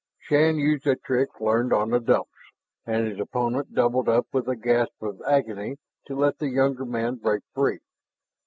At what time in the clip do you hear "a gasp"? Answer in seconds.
4.49-4.99